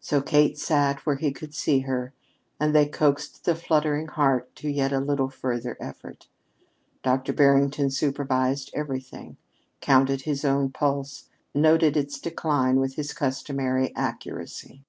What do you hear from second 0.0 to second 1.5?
So Kate sat where he